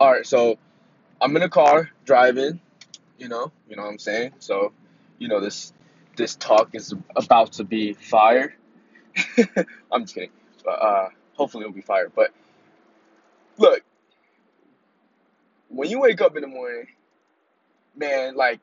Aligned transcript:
All 0.00 0.12
right, 0.12 0.26
so 0.26 0.58
I'm 1.20 1.36
in 1.36 1.42
a 1.42 1.48
car 1.48 1.90
driving, 2.04 2.60
you 3.18 3.28
know, 3.28 3.52
you 3.68 3.76
know 3.76 3.84
what 3.84 3.90
I'm 3.90 3.98
saying? 3.98 4.34
So, 4.40 4.72
you 5.18 5.28
know 5.28 5.40
this 5.40 5.72
this 6.16 6.36
talk 6.36 6.70
is 6.74 6.94
about 7.16 7.52
to 7.54 7.64
be 7.64 7.94
fire. 7.94 8.56
I'm 9.92 10.02
just 10.04 10.14
kidding. 10.14 10.30
But, 10.64 10.70
uh 10.72 11.08
hopefully 11.34 11.62
it'll 11.64 11.74
be 11.74 11.82
fire. 11.82 12.10
But 12.14 12.32
look, 13.58 13.82
when 15.68 15.90
you 15.90 16.00
wake 16.00 16.20
up 16.20 16.36
in 16.36 16.42
the 16.42 16.48
morning, 16.48 16.86
man, 17.96 18.36
like 18.36 18.60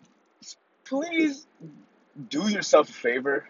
please 0.86 1.48
do 2.30 2.50
yourself 2.50 2.90
a 2.90 2.94
favor 2.94 3.46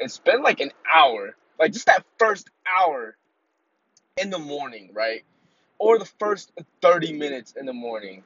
and 0.00 0.10
spend 0.10 0.42
like 0.42 0.60
an 0.60 0.72
hour, 0.92 1.36
like 1.58 1.72
just 1.72 1.86
that 1.86 2.04
first 2.18 2.50
hour 2.78 3.16
in 4.16 4.30
the 4.30 4.38
morning, 4.38 4.90
right? 4.94 5.24
Or 5.80 5.98
the 5.98 6.10
first 6.20 6.52
30 6.82 7.14
minutes 7.14 7.54
in 7.58 7.66
the 7.66 7.72
morning. 7.72 8.22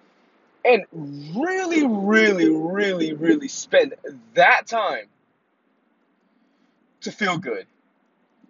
And 0.64 0.84
really, 0.92 1.86
really, 1.86 2.50
really, 2.50 3.14
really 3.14 3.48
spend 3.48 3.94
that 4.34 4.66
time 4.66 5.06
to 7.02 7.12
feel 7.12 7.38
good, 7.38 7.66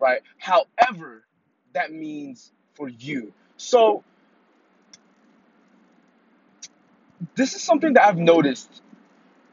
right? 0.01 0.23
However, 0.39 1.25
that 1.75 1.93
means 1.93 2.53
for 2.75 2.89
you. 2.89 3.33
So, 3.59 4.03
this 7.37 7.55
is 7.55 7.63
something 7.63 7.95
that 7.95 8.07
I've 8.07 8.19
noticed 8.19 8.83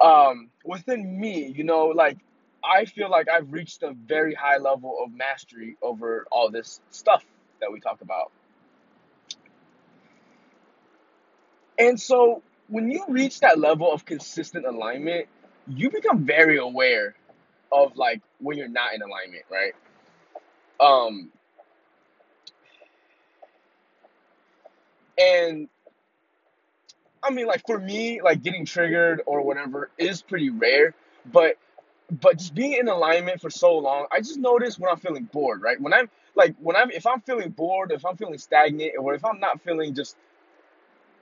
um, 0.01 0.49
within 0.63 1.19
me, 1.19 1.47
you 1.55 1.63
know, 1.63 1.87
like 1.87 2.17
I 2.63 2.85
feel 2.85 3.09
like 3.09 3.27
I've 3.29 3.51
reached 3.51 3.83
a 3.83 3.93
very 3.93 4.33
high 4.33 4.57
level 4.57 4.97
of 5.03 5.13
mastery 5.13 5.77
over 5.81 6.25
all 6.31 6.51
this 6.51 6.79
stuff 6.91 7.23
that 7.59 7.71
we 7.71 7.79
talk 7.79 8.01
about. 8.01 8.31
And 11.81 12.01
so 12.01 12.43
when 12.69 12.91
you 12.91 13.05
reach 13.09 13.41
that 13.41 13.59
level 13.59 13.93
of 13.93 14.05
consistent 14.05 14.67
alignment, 14.67 15.27
you 15.67 15.91
become 15.91 16.25
very 16.25 16.59
aware 16.59 17.15
of 17.71 17.97
like 17.97 18.21
when 18.39 18.57
you're 18.57 18.69
not 18.69 18.95
in 18.95 19.03
alignment, 19.03 19.45
right? 19.51 19.73
Um 20.79 21.31
and 25.19 25.69
I 27.23 27.31
mean 27.31 27.47
like 27.47 27.65
for 27.67 27.79
me, 27.79 28.21
like 28.21 28.43
getting 28.43 28.65
triggered 28.65 29.21
or 29.25 29.43
whatever 29.43 29.91
is 29.97 30.21
pretty 30.23 30.49
rare, 30.51 30.95
but 31.31 31.57
but 32.21 32.37
just 32.39 32.55
being 32.55 32.73
in 32.73 32.89
alignment 32.89 33.41
for 33.41 33.49
so 33.51 33.77
long, 33.77 34.07
I 34.11 34.19
just 34.19 34.39
notice 34.39 34.79
when 34.79 34.91
I'm 34.91 34.99
feeling 34.99 35.25
bored, 35.31 35.61
right? 35.61 35.79
When 35.81 35.93
I'm 35.93 36.09
like 36.35 36.55
when 36.59 36.75
I'm 36.77 36.91
if 36.91 37.07
I'm 37.07 37.21
feeling 37.21 37.51
bored, 37.51 37.91
if 37.93 38.05
I'm 38.05 38.17
feeling 38.17 38.39
stagnant, 38.39 38.93
or 38.99 39.15
if 39.15 39.25
I'm 39.25 39.39
not 39.41 39.61
feeling 39.63 39.95
just 39.95 40.17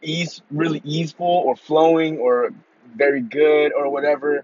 ease 0.02 0.42
really 0.52 0.82
easeful 0.84 1.28
or 1.28 1.56
flowing 1.56 2.18
or 2.20 2.52
very 2.96 3.22
good 3.22 3.74
or 3.74 3.90
whatever, 3.90 4.44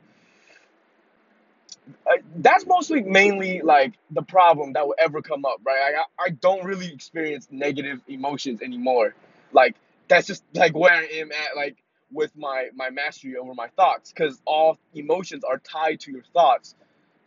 uh, 2.11 2.17
that's 2.37 2.65
mostly 2.65 3.01
mainly 3.01 3.61
like 3.61 3.93
the 4.11 4.21
problem 4.21 4.73
that 4.73 4.85
will 4.85 4.95
ever 4.99 5.21
come 5.21 5.45
up, 5.45 5.61
right? 5.65 5.93
I 5.97 6.23
I 6.25 6.29
don't 6.29 6.63
really 6.65 6.91
experience 6.91 7.47
negative 7.51 8.01
emotions 8.07 8.61
anymore. 8.61 9.13
Like 9.51 9.75
that's 10.07 10.27
just 10.27 10.43
like 10.53 10.75
where 10.75 10.93
I 10.93 11.05
am 11.05 11.31
at, 11.31 11.55
like 11.55 11.77
with 12.11 12.35
my 12.35 12.69
my 12.75 12.89
mastery 12.89 13.37
over 13.37 13.53
my 13.53 13.67
thoughts, 13.69 14.11
because 14.11 14.39
all 14.45 14.77
emotions 14.93 15.43
are 15.43 15.59
tied 15.59 15.99
to 16.01 16.11
your 16.11 16.23
thoughts. 16.33 16.75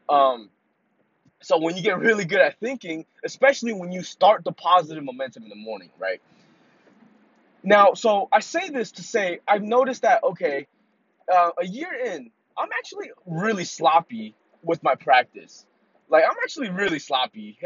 Um, 0.09 0.51
so 1.41 1.59
when 1.59 1.77
you 1.77 1.83
get 1.83 1.99
really 1.99 2.25
good 2.25 2.41
at 2.41 2.59
thinking, 2.59 3.05
especially 3.25 3.73
when 3.73 3.93
you 3.93 4.03
start 4.03 4.45
the 4.45 4.53
positive 4.53 5.05
momentum 5.05 5.45
in 5.45 5.49
the 5.51 5.57
morning, 5.57 5.91
right? 5.99 6.21
Now, 7.69 7.93
so 7.93 8.29
I 8.33 8.41
say 8.41 8.71
this 8.71 8.93
to 8.93 9.03
say 9.03 9.41
I've 9.47 9.63
noticed 9.63 10.01
that 10.01 10.25
okay, 10.25 10.67
uh, 11.31 11.51
a 11.61 11.67
year 11.67 11.93
in, 11.93 12.31
I'm 12.57 12.71
actually 12.79 13.11
really 13.27 13.65
sloppy 13.65 14.35
with 14.63 14.83
my 14.83 14.95
practice. 14.95 15.67
Like 16.09 16.25
I'm 16.25 16.37
actually 16.43 16.71
really 16.71 16.99
sloppy, 16.99 17.59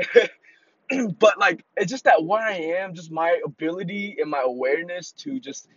but 1.20 1.38
like 1.38 1.64
it's 1.76 1.88
just 1.88 2.02
that 2.06 2.24
where 2.24 2.42
I 2.42 2.80
am, 2.80 2.94
just 2.94 3.12
my 3.12 3.40
ability 3.44 4.16
and 4.18 4.28
my 4.28 4.42
awareness 4.44 5.12
to 5.18 5.38
just 5.38 5.68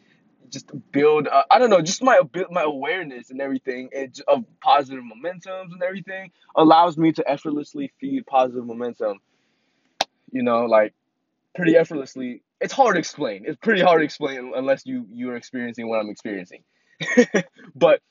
just 0.50 0.72
build. 0.92 1.28
Uh, 1.28 1.44
I 1.52 1.60
don't 1.60 1.70
know, 1.70 1.84
just 1.84 2.02
my 2.02 2.20
my 2.50 2.64
awareness 2.64 3.30
and 3.30 3.40
everything 3.40 3.90
and 3.96 4.20
of 4.28 4.44
positive 4.60 5.04
momentums 5.04 5.72
and 5.72 5.84
everything 5.84 6.32
allows 6.56 6.98
me 6.98 7.12
to 7.12 7.30
effortlessly 7.30 7.94
feed 8.02 8.26
positive 8.26 8.66
momentum. 8.66 9.20
You 10.32 10.42
know, 10.42 10.66
like 10.66 10.96
pretty 11.54 11.78
effortlessly. 11.78 12.42
It's 12.62 12.74
hard 12.74 12.96
to 12.96 13.00
explain. 13.00 13.44
It's 13.46 13.58
pretty 13.58 13.82
hard 13.82 14.02
to 14.02 14.06
explain 14.06 14.54
unless 14.56 14.86
you 14.86 15.06
you're 15.12 15.36
experiencing 15.36 15.90
what 15.90 16.00
I'm 16.00 16.10
experiencing. 16.10 16.64
but 17.76 18.02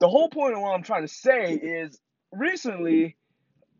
the 0.00 0.08
whole 0.08 0.28
point 0.28 0.54
of 0.54 0.60
what 0.60 0.74
I'm 0.74 0.82
trying 0.82 1.02
to 1.06 1.12
say 1.12 1.54
is 1.54 2.00
recently 2.32 3.16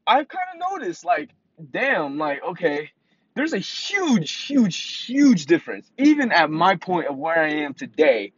I've 0.07 0.29
kind 0.29 0.47
of 0.55 0.73
noticed 0.73 1.05
like 1.05 1.31
damn 1.71 2.19
like 2.19 2.43
okay 2.43 2.91
there's 3.35 3.53
a 3.53 3.59
huge 3.59 4.47
huge 4.47 5.05
huge 5.07 5.47
difference 5.47 5.91
even 5.99 6.33
at 6.33 6.51
my 6.51 6.77
point 6.77 7.09
of 7.09 7.17
where 7.17 7.39
I 7.39 7.51
am 7.65 7.75
today 7.75 8.33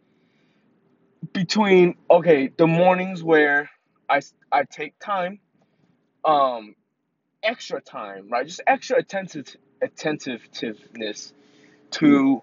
between 1.32 1.96
okay 2.10 2.50
the 2.56 2.66
mornings 2.66 3.22
where 3.22 3.70
I 4.08 4.20
I 4.52 4.64
take 4.64 4.98
time 4.98 5.40
um 6.24 6.74
extra 7.42 7.80
time 7.80 8.28
right 8.30 8.46
just 8.46 8.60
extra 8.66 8.98
attentive 8.98 9.56
attentiveness 9.82 11.32
to 11.94 12.42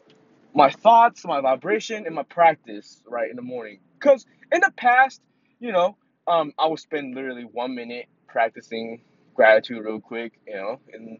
my 0.55 0.69
thoughts, 0.71 1.25
my 1.25 1.41
vibration, 1.41 2.05
and 2.05 2.15
my 2.15 2.23
practice 2.23 3.01
right 3.07 3.29
in 3.29 3.35
the 3.37 3.41
morning. 3.43 3.79
Because 3.99 4.25
in 4.51 4.61
the 4.61 4.71
past, 4.77 5.21
you 5.59 5.71
know, 5.71 5.97
um, 6.27 6.53
I 6.59 6.67
would 6.67 6.79
spend 6.79 7.15
literally 7.15 7.43
one 7.43 7.75
minute 7.75 8.07
practicing 8.27 9.01
gratitude 9.35 9.83
real 9.85 10.01
quick, 10.01 10.33
you 10.47 10.55
know, 10.55 10.79
and 10.93 11.19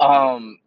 um, 0.00 0.58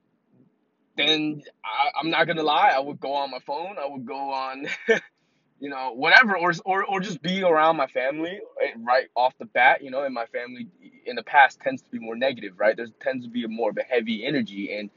then 0.97 1.44
I, 1.66 2.00
I'm 2.00 2.09
not 2.09 2.28
gonna 2.28 2.44
lie, 2.44 2.74
I 2.75 2.80
would 2.80 3.00
go 3.00 3.14
on 3.14 3.31
my 3.31 3.40
phone, 3.40 3.78
I 3.80 3.88
would 3.88 4.06
go 4.06 4.31
on, 4.31 4.68
you 5.59 5.69
know, 5.69 5.94
whatever, 5.96 6.38
or 6.38 6.53
or 6.66 6.85
or 6.85 7.00
just 7.02 7.22
be 7.22 7.44
around 7.44 7.78
my 7.78 7.88
family 7.88 8.40
eh, 8.64 8.72
right 8.80 9.08
off 9.16 9.34
the 9.40 9.46
bat, 9.46 9.84
you 9.84 9.91
know, 9.91 10.03
and 10.03 10.14
my 10.14 10.25
family 10.28 10.68
in 11.06 11.16
the 11.16 11.24
past 11.24 11.62
tends 11.62 11.81
to 11.84 11.90
be 11.91 12.00
more 12.00 12.16
negative, 12.16 12.53
right? 12.58 12.78
There 12.78 12.88
tends 13.02 13.25
to 13.25 13.31
be 13.31 13.44
a 13.46 13.47
more 13.50 13.72
of 13.72 13.78
a 13.78 13.84
heavy 13.84 14.25
energy, 14.25 14.75
and 14.78 14.90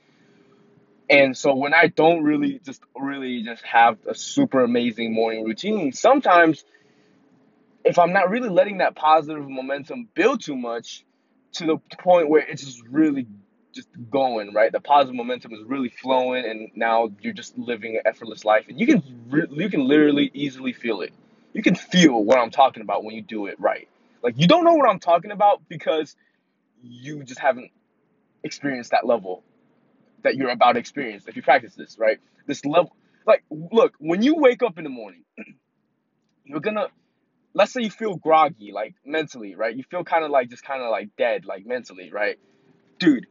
And 1.11 1.37
so 1.37 1.55
when 1.55 1.73
I 1.73 1.87
don't 1.87 2.23
really 2.23 2.61
just 2.65 2.83
really 2.95 3.43
just 3.43 3.65
have 3.65 3.99
a 4.07 4.15
super 4.15 4.63
amazing 4.63 5.15
morning 5.15 5.45
routine, 5.45 5.93
sometimes 5.93 6.65
if 7.85 7.99
I'm 7.99 8.13
not 8.13 8.29
really 8.29 8.51
letting 8.51 8.79
that 8.79 8.95
positive 8.95 9.49
momentum 9.49 10.09
build 10.15 10.43
too 10.43 10.57
much 10.57 11.05
to 11.53 11.67
the 11.67 11.79
point 11.99 12.29
where 12.29 12.43
it's 12.47 12.63
just 12.63 12.83
really 12.89 13.27
just 13.73 13.89
going, 14.11 14.53
right? 14.53 14.71
The 14.71 14.81
positive 14.81 15.15
momentum 15.15 15.53
is 15.55 15.63
really 15.65 15.89
flowing 15.89 16.45
and 16.45 16.71
now 16.75 17.11
you're 17.21 17.33
just 17.33 17.57
living 17.57 17.97
an 17.97 18.03
effortless 18.05 18.45
life 18.45 18.67
and 18.69 18.79
you 18.79 18.87
can 18.87 19.03
you 19.53 19.71
can 19.71 19.89
literally 19.89 20.31
easily 20.35 20.75
feel 20.75 21.01
it. 21.01 21.13
You 21.55 21.63
can 21.63 21.75
feel 21.75 22.23
what 22.23 22.39
I'm 22.39 22.51
talking 22.51 22.83
about 22.83 23.05
when 23.05 23.15
you 23.15 23.23
do 23.23 23.47
it 23.47 23.59
right. 23.59 23.89
Like 24.23 24.35
you 24.37 24.47
don't 24.47 24.65
know 24.65 24.75
what 24.75 24.91
I'm 24.91 25.01
talking 25.01 25.31
about 25.31 25.63
because 25.69 26.17
you 26.83 27.25
just 27.25 27.41
haven't 27.41 27.71
experienced 28.45 28.91
that 28.91 29.07
level 29.07 29.43
that 30.23 30.37
you're 30.37 30.51
about 30.51 30.73
to 30.73 30.79
experience 30.79 31.27
if 31.27 31.37
you 31.37 31.43
practice 31.43 31.75
this, 31.75 31.99
right? 31.99 32.19
This 32.47 32.65
level, 32.65 32.95
like, 33.27 33.45
look, 33.51 33.95
when 33.99 34.23
you 34.23 34.37
wake 34.37 34.63
up 34.63 34.79
in 34.79 34.85
the 34.85 34.91
morning, 34.91 35.25
you're 36.45 36.61
gonna, 36.61 36.89
let's 37.55 37.73
say 37.73 37.83
you 37.83 37.91
feel 37.91 38.17
groggy, 38.17 38.73
like 38.73 38.95
mentally, 39.05 39.55
right? 39.55 39.77
You 39.77 39.85
feel 39.91 40.05
kind 40.05 40.25
of 40.25 40.31
like 40.31 40.51
just 40.51 40.65
kind 40.65 40.83
of 40.83 40.91
like 40.91 41.11
dead, 41.17 41.45
like 41.45 41.67
mentally, 41.67 42.11
right? 42.11 42.39
Dude, 42.99 43.27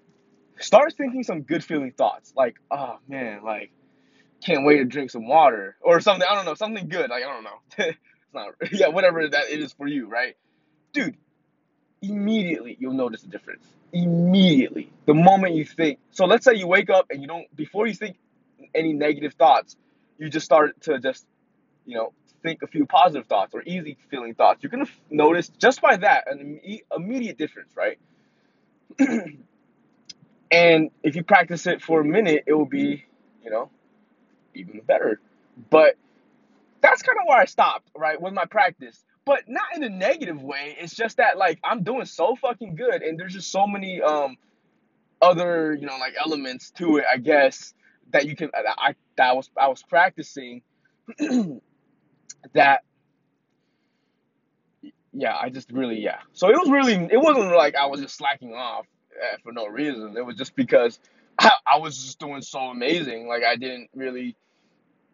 start 0.60 0.94
thinking 0.98 1.24
some 1.24 1.42
good 1.42 1.64
feeling 1.64 1.92
thoughts, 1.92 2.34
like, 2.36 2.56
oh 2.72 2.98
man, 3.08 3.44
like, 3.44 3.72
can't 4.44 4.66
wait 4.66 4.78
to 4.78 4.86
drink 4.86 5.10
some 5.10 5.28
water 5.28 5.76
or 5.82 6.00
something. 6.00 6.28
I 6.30 6.36
don't 6.36 6.46
know, 6.46 6.54
something 6.54 6.88
good, 6.88 7.10
like, 7.10 7.24
I 7.24 7.28
don't 7.28 7.44
know. 7.44 7.60
it's 7.78 8.34
not, 8.34 8.54
yeah, 8.72 8.88
whatever 8.90 9.28
that 9.28 9.50
it 9.50 9.60
is 9.60 9.74
for 9.74 9.88
you, 9.88 10.08
right? 10.08 10.36
Dude, 10.94 11.18
immediately 12.02 12.78
you'll 12.80 12.94
notice 12.94 13.24
a 13.24 13.28
difference. 13.28 13.66
Immediately. 13.94 14.92
The 15.06 15.14
moment 15.14 15.56
you 15.56 15.66
think. 15.66 16.00
So 16.12 16.26
let's 16.26 16.46
say 16.46 16.56
you 16.56 16.68
wake 16.68 16.90
up 16.90 17.08
and 17.10 17.22
you 17.22 17.28
don't, 17.28 17.54
before 17.56 17.88
you 17.88 17.94
think 17.94 18.18
any 18.76 18.94
negative 18.94 19.34
thoughts, 19.34 19.76
you 20.18 20.30
just 20.30 20.46
start 20.46 20.82
to 20.82 21.00
just, 21.00 21.26
you 21.86 21.96
know, 21.96 22.14
think 22.44 22.62
a 22.62 22.68
few 22.68 22.86
positive 22.86 23.28
thoughts 23.28 23.54
or 23.56 23.64
easy 23.66 23.98
feeling 24.10 24.34
thoughts. 24.36 24.64
You're 24.64 24.70
going 24.70 24.86
to 24.86 24.92
notice 25.10 25.50
just 25.58 25.82
by 25.82 25.98
that 25.98 26.32
an 26.32 26.60
immediate 26.96 27.38
difference, 27.38 27.74
right? 27.76 27.98
and 30.52 30.92
if 31.04 31.16
you 31.16 31.24
practice 31.24 31.68
it 31.68 31.82
for 31.82 32.02
a 32.02 32.06
minute, 32.06 32.44
it 32.48 32.54
will 32.54 32.66
be, 32.66 33.06
you 33.44 33.50
know, 33.50 33.70
even 34.54 34.82
better. 34.82 35.20
But 35.70 35.96
that's 36.82 37.02
kind 37.02 37.18
of 37.20 37.26
where 37.28 37.40
I 37.40 37.46
stopped, 37.46 37.90
right, 37.96 38.20
with 38.22 38.34
my 38.34 38.46
practice. 38.46 39.04
But 39.28 39.50
not 39.50 39.66
in 39.76 39.84
a 39.84 39.90
negative 39.90 40.42
way. 40.42 40.78
It's 40.80 40.96
just 40.96 41.18
that 41.18 41.38
like 41.38 41.60
I'm 41.62 41.84
doing 41.84 42.06
so 42.06 42.38
fucking 42.38 42.76
good, 42.76 43.04
and 43.04 43.20
there's 43.20 43.34
just 43.34 43.52
so 43.52 43.68
many 43.68 44.02
um 44.02 44.38
other 45.22 45.74
you 45.74 45.86
know 45.86 45.98
like 45.98 46.14
elements 46.24 46.72
to 46.78 46.98
it, 46.98 47.06
I 47.14 47.18
guess, 47.18 47.74
that 48.14 48.26
you 48.26 48.38
can 48.38 48.50
that 48.54 48.66
I 48.78 48.96
that 49.18 49.30
I 49.30 49.34
was 49.34 49.50
I 49.58 49.68
was 49.68 49.84
practicing 49.84 50.62
that 52.54 52.84
yeah 55.12 55.36
I 55.36 55.50
just 55.50 55.74
really 55.74 56.00
yeah. 56.00 56.20
So 56.32 56.50
it 56.50 56.56
was 56.58 56.70
really 56.70 56.94
it 56.94 57.22
wasn't 57.22 57.54
like 57.54 57.76
I 57.76 57.88
was 57.88 58.00
just 58.00 58.16
slacking 58.16 58.54
off 58.54 58.86
uh, 59.22 59.38
for 59.44 59.52
no 59.52 59.68
reason. 59.68 60.16
It 60.16 60.26
was 60.26 60.38
just 60.38 60.56
because 60.56 61.02
I, 61.38 61.52
I 61.74 61.80
was 61.80 61.98
just 62.02 62.18
doing 62.20 62.42
so 62.42 62.60
amazing. 62.60 63.28
Like 63.28 63.44
I 63.44 63.58
didn't 63.58 63.90
really 63.94 64.38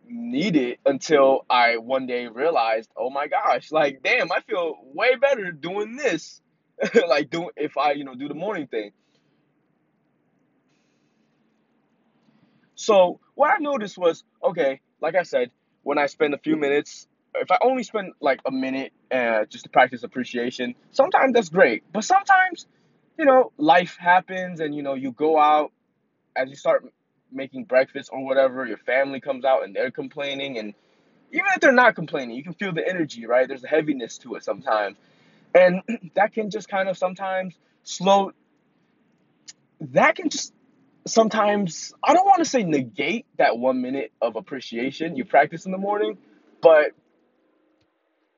need 0.08 0.56
it 0.56 0.80
until 0.86 1.46
I 1.50 1.78
one 1.78 2.08
day 2.08 2.28
realized 2.28 2.90
oh 2.98 3.10
my 3.10 3.28
gosh 3.28 3.72
like 3.72 4.02
damn 4.04 4.32
I 4.32 4.42
feel 4.42 4.78
way 4.94 5.16
better 5.16 5.52
doing 5.52 5.96
this 5.96 6.42
like 7.08 7.30
doing 7.30 7.50
if 7.58 7.78
I 7.78 7.94
you 7.94 8.04
know 8.04 8.16
do 8.16 8.28
the 8.28 8.36
morning 8.36 8.68
thing 8.68 8.92
So 12.76 13.20
what 13.36 13.52
I 13.52 13.58
noticed 13.60 13.98
was, 13.98 14.24
okay, 14.44 14.82
like 15.02 15.16
I 15.16 15.24
said, 15.24 15.52
when 15.84 15.98
I 15.98 16.08
spend 16.08 16.34
a 16.34 16.38
few 16.38 16.56
minutes, 16.56 17.08
if 17.36 17.52
I 17.52 17.58
only 17.64 17.84
spend 17.84 18.14
like 18.22 18.42
a 18.46 18.52
minute 18.52 18.94
uh, 19.12 19.46
just 19.46 19.64
to 19.66 19.70
practice 19.70 20.04
appreciation, 20.04 20.76
sometimes 20.92 21.34
that's 21.34 21.50
great. 21.50 21.84
But 21.92 22.04
sometimes, 22.04 22.68
you 23.18 23.26
know, 23.26 23.52
life 23.58 23.98
happens 24.00 24.60
and 24.60 24.76
you 24.76 24.84
know 24.84 24.96
you 24.96 25.12
go 25.12 25.40
out 25.40 25.72
as 26.36 26.50
you 26.50 26.56
start 26.56 26.86
making 27.34 27.66
breakfast 27.66 28.10
or 28.14 28.24
whatever, 28.24 28.66
your 28.66 28.78
family 28.78 29.20
comes 29.20 29.46
out 29.46 29.64
and 29.64 29.76
they're 29.76 29.92
complaining, 29.92 30.58
and 30.58 30.74
even 31.32 31.46
if 31.56 31.62
they're 31.62 31.72
not 31.72 31.96
complaining, 31.96 32.36
you 32.36 32.44
can 32.44 32.54
feel 32.54 32.74
the 32.74 32.88
energy, 32.88 33.26
right? 33.26 33.48
There's 33.48 33.64
a 33.64 33.68
heaviness 33.68 34.18
to 34.20 34.36
it 34.36 34.44
sometimes, 34.44 34.98
and 35.54 35.82
that 36.16 36.34
can 36.34 36.50
just 36.50 36.68
kind 36.70 36.90
of 36.90 36.98
sometimes 36.98 37.56
slow. 37.84 38.32
That 39.82 40.16
can 40.16 40.30
just 40.30 40.54
sometimes 41.08 41.94
I 42.04 42.14
don't 42.14 42.26
want 42.26 42.40
to 42.40 42.50
say 42.50 42.64
negate 42.64 43.26
that 43.38 43.58
one 43.58 43.82
minute 43.82 44.12
of 44.22 44.36
appreciation 44.36 45.16
you 45.16 45.26
practice 45.26 45.66
in 45.66 45.72
the 45.72 45.78
morning, 45.78 46.18
but 46.62 46.92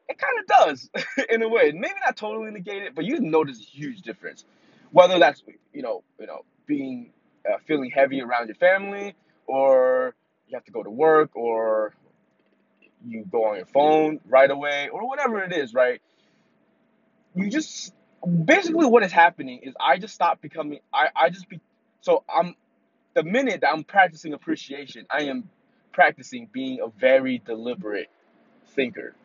it 0.08 0.18
kind 0.18 0.40
of 0.40 0.48
does 0.48 0.90
in 1.30 1.44
a 1.44 1.50
way. 1.50 1.72
Maybe 1.72 1.96
not 2.06 2.18
totally 2.18 2.52
negate 2.52 2.84
it, 2.84 2.96
but 2.96 3.06
you 3.06 3.20
notice 3.20 3.60
a 3.60 3.64
huge 3.64 4.02
difference. 4.02 4.46
Whether 4.92 5.20
that's 5.20 5.44
you 5.74 5.82
know 5.82 6.04
you 6.20 6.28
know 6.28 6.46
being 6.66 7.12
uh, 7.50 7.58
feeling 7.68 7.92
heavy 7.92 8.22
around 8.22 8.48
your 8.48 8.56
family, 8.56 9.16
or 9.48 10.16
you 10.48 10.56
have 10.56 10.66
to 10.66 10.72
go 10.72 10.84
to 10.84 10.90
work, 10.90 11.36
or 11.36 11.94
you 13.08 13.26
go 13.32 13.46
on 13.46 13.58
your 13.58 13.66
phone 13.66 14.20
right 14.28 14.50
away, 14.50 14.90
or 14.92 15.08
whatever 15.08 15.44
it 15.44 15.54
is, 15.54 15.74
right? 15.74 16.02
You 17.36 17.50
just 17.50 17.94
basically 18.46 18.88
what 18.88 19.04
is 19.04 19.12
happening 19.12 19.60
is 19.64 19.74
I 19.80 19.98
just 19.98 20.16
stop 20.16 20.42
becoming 20.42 20.80
I 20.94 21.10
I 21.16 21.30
just 21.30 21.48
be 21.50 21.60
so 22.02 22.24
I'm 22.34 22.56
the 23.16 23.24
minute 23.24 23.62
that 23.62 23.72
I'm 23.72 23.84
practicing 23.84 24.34
appreciation, 24.34 25.06
I 25.10 25.24
am 25.24 25.50
practicing 25.94 26.48
being 26.52 26.80
a 26.82 26.88
very 26.88 27.40
deliberate 27.40 28.10
thinker. 28.68 29.16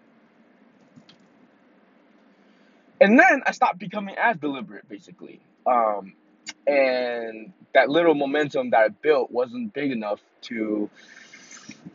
And 3.01 3.19
then 3.19 3.43
I 3.47 3.53
stopped 3.53 3.79
becoming 3.79 4.15
as 4.17 4.37
deliberate, 4.37 4.89
basically. 4.89 5.41
Um, 5.67 6.15
and 6.67 7.53
that 7.75 7.89
little 7.89 8.15
momentum 8.15 8.71
that 8.71 8.81
I 8.81 8.89
built 8.89 9.31
wasn't 9.31 9.73
big 9.73 9.93
enough 9.93 10.21
to 10.43 10.91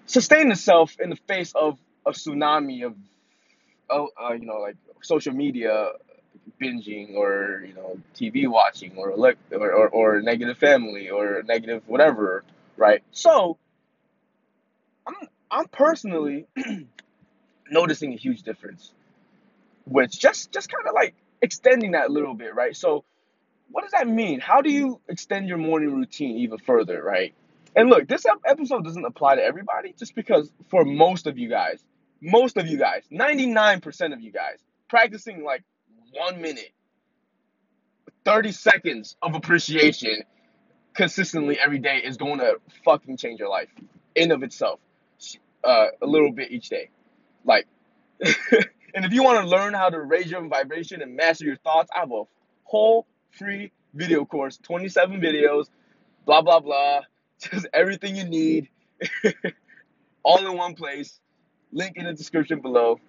sustain 0.05 0.51
itself 0.51 0.97
in 0.99 1.09
the 1.09 1.15
face 1.27 1.53
of 1.53 1.77
a 2.05 2.11
tsunami 2.11 2.85
of, 2.85 2.95
uh, 3.89 4.33
you 4.33 4.45
know, 4.45 4.59
like 4.59 4.75
social 5.01 5.33
media 5.33 5.91
binging 6.61 7.15
or 7.15 7.63
you 7.67 7.73
know 7.73 7.97
TV 8.15 8.47
watching 8.47 8.93
or 8.97 9.11
elect 9.11 9.39
or, 9.51 9.71
or, 9.71 9.89
or 9.89 10.21
negative 10.21 10.57
family 10.57 11.09
or 11.09 11.43
negative 11.43 11.83
whatever, 11.87 12.43
right? 12.77 13.03
So 13.11 13.57
I'm 15.07 15.15
I'm 15.51 15.67
personally 15.67 16.45
noticing 17.69 18.13
a 18.13 18.17
huge 18.17 18.43
difference, 18.43 18.91
which 19.85 20.17
just 20.17 20.51
just 20.51 20.71
kind 20.71 20.87
of 20.87 20.93
like 20.93 21.13
extending 21.41 21.91
that 21.91 22.09
a 22.09 22.11
little 22.11 22.33
bit, 22.33 22.55
right? 22.55 22.75
So 22.75 23.03
what 23.69 23.81
does 23.81 23.91
that 23.91 24.07
mean? 24.07 24.39
How 24.39 24.61
do 24.61 24.71
you 24.71 25.01
extend 25.07 25.47
your 25.47 25.57
morning 25.57 25.93
routine 25.93 26.37
even 26.37 26.57
further, 26.59 27.01
right? 27.03 27.33
And 27.75 27.89
look, 27.89 28.07
this 28.07 28.25
episode 28.45 28.83
doesn't 28.83 29.03
apply 29.03 29.35
to 29.35 29.43
everybody, 29.43 29.93
just 29.97 30.15
because 30.15 30.51
for 30.69 30.85
most 30.85 31.27
of 31.27 31.37
you 31.37 31.49
guys, 31.49 31.83
most 32.21 32.57
of 32.57 32.67
you 32.67 32.77
guys, 32.77 33.03
99% 33.11 34.13
of 34.13 34.21
you 34.21 34.31
guys, 34.31 34.59
practicing 34.89 35.43
like 35.43 35.63
one 36.13 36.41
minute, 36.41 36.71
30 38.23 38.51
seconds 38.53 39.17
of 39.21 39.35
appreciation 39.35 40.23
consistently 40.95 41.59
every 41.59 41.79
day 41.79 41.97
is 41.97 42.17
going 42.17 42.39
to 42.39 42.55
fucking 42.85 43.17
change 43.17 43.39
your 43.39 43.49
life 43.49 43.69
in 44.15 44.31
of 44.31 44.41
itself 44.43 44.79
uh, 45.63 45.87
a 46.01 46.07
little 46.07 46.31
bit 46.31 46.51
each 46.51 46.69
day. 46.69 46.89
Like, 47.43 47.67
and 48.21 49.05
if 49.05 49.11
you 49.11 49.23
want 49.23 49.43
to 49.43 49.49
learn 49.49 49.73
how 49.73 49.89
to 49.89 49.99
raise 49.99 50.31
your 50.31 50.47
vibration 50.47 51.01
and 51.01 51.15
master 51.15 51.45
your 51.45 51.57
thoughts, 51.57 51.89
I 51.93 51.99
have 51.99 52.11
a 52.11 52.23
whole 52.63 53.05
free 53.37 53.71
video 53.93 54.25
course, 54.25 54.57
27 54.63 55.21
videos, 55.21 55.67
blah, 56.25 56.41
blah, 56.41 56.59
blah. 56.59 57.01
Just 57.39 57.67
everything 57.73 58.15
you 58.15 58.23
need, 58.25 58.69
all 60.23 60.45
in 60.45 60.57
one 60.57 60.75
place. 60.75 61.19
Link 61.71 61.97
in 61.97 62.05
the 62.05 62.13
description 62.13 62.61
below. 62.61 62.99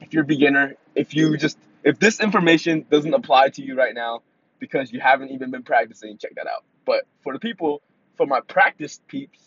If 0.00 0.12
you're 0.12 0.24
a 0.24 0.26
beginner, 0.26 0.74
if 0.96 1.14
you 1.14 1.36
just 1.36 1.56
if 1.84 2.00
this 2.00 2.18
information 2.20 2.84
doesn't 2.90 3.14
apply 3.14 3.50
to 3.50 3.62
you 3.62 3.76
right 3.76 3.94
now 3.94 4.22
because 4.58 4.92
you 4.92 4.98
haven't 5.00 5.30
even 5.30 5.52
been 5.52 5.62
practicing, 5.62 6.18
check 6.18 6.34
that 6.34 6.48
out. 6.48 6.64
But 6.84 7.06
for 7.22 7.32
the 7.32 7.38
people, 7.38 7.82
for 8.16 8.26
my 8.26 8.40
practice 8.40 9.00
peeps, 9.06 9.38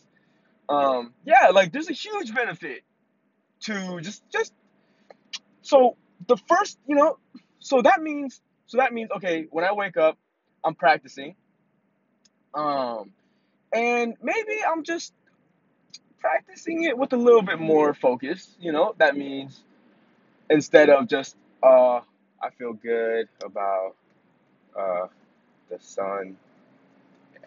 um, 0.69 1.13
yeah, 1.25 1.49
like 1.53 1.73
there's 1.73 1.89
a 1.89 1.93
huge 1.93 2.33
benefit 2.33 2.83
to 3.61 3.99
just 4.01 4.23
just 4.31 4.53
so 5.61 5.97
the 6.27 6.37
first, 6.47 6.77
you 6.87 6.95
know, 6.95 7.17
so 7.59 7.81
that 7.81 8.01
means 8.01 8.41
so 8.67 8.77
that 8.77 8.93
means 8.93 9.11
okay, 9.17 9.47
when 9.51 9.65
I 9.65 9.73
wake 9.73 9.97
up, 9.97 10.17
I'm 10.63 10.75
practicing. 10.75 11.35
Um 12.53 13.11
and 13.73 14.15
maybe 14.21 14.59
I'm 14.67 14.83
just 14.83 15.13
practicing 16.19 16.83
it 16.83 16.97
with 16.97 17.13
a 17.13 17.17
little 17.17 17.41
bit 17.41 17.59
more 17.59 17.93
focus, 17.93 18.55
you 18.59 18.71
know? 18.71 18.95
That 18.97 19.17
means 19.17 19.63
instead 20.49 20.89
of 20.89 21.07
just 21.07 21.35
uh 21.63 22.01
I 22.41 22.49
feel 22.57 22.73
good 22.73 23.27
about 23.43 23.95
uh, 24.77 25.07
the 25.69 25.79
sun. 25.79 26.37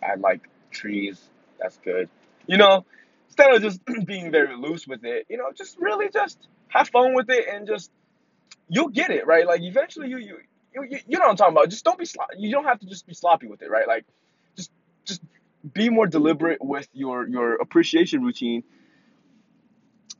I 0.02 0.14
like 0.16 0.48
trees. 0.70 1.20
That's 1.60 1.76
good. 1.78 2.08
You 2.46 2.56
know, 2.56 2.84
instead 3.26 3.54
of 3.54 3.62
just 3.62 3.80
being 4.06 4.30
very 4.30 4.56
loose 4.56 4.86
with 4.86 5.04
it, 5.04 5.26
you 5.28 5.36
know, 5.36 5.52
just 5.54 5.78
really 5.78 6.08
just 6.10 6.38
have 6.68 6.88
fun 6.88 7.14
with 7.14 7.30
it 7.30 7.46
and 7.52 7.66
just 7.66 7.90
you'll 8.68 8.88
get 8.88 9.10
it 9.10 9.26
right. 9.26 9.46
Like 9.46 9.62
eventually, 9.62 10.08
you, 10.08 10.18
you 10.18 10.38
you 10.82 10.88
you, 10.90 10.98
you 11.08 11.18
know 11.18 11.26
what 11.26 11.30
I'm 11.30 11.36
talking 11.36 11.54
about. 11.54 11.70
Just 11.70 11.84
don't 11.84 11.98
be 11.98 12.06
slo- 12.06 12.26
you 12.38 12.50
don't 12.52 12.64
have 12.64 12.80
to 12.80 12.86
just 12.86 13.06
be 13.06 13.14
sloppy 13.14 13.48
with 13.48 13.62
it, 13.62 13.70
right? 13.70 13.88
Like 13.88 14.04
just 14.56 14.70
just 15.04 15.22
be 15.74 15.90
more 15.90 16.06
deliberate 16.06 16.64
with 16.64 16.88
your 16.92 17.28
your 17.28 17.54
appreciation 17.56 18.22
routine 18.22 18.64